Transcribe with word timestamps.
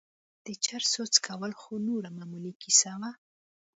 د 0.45 0.47
چرسو 0.65 1.01
څکول 1.13 1.51
خو 1.59 1.71
نوره 1.87 2.09
معمولي 2.17 2.53
کيسه 2.61 2.91
وه. 3.01 3.11